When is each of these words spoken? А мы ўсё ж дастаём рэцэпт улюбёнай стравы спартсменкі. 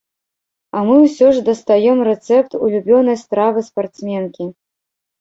А 0.71 0.79
мы 0.87 0.95
ўсё 1.03 1.27
ж 1.35 1.43
дастаём 1.51 1.97
рэцэпт 2.09 2.51
улюбёнай 2.65 3.23
стравы 3.27 3.59
спартсменкі. 3.73 4.53